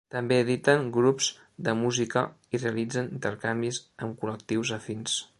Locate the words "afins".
4.79-5.19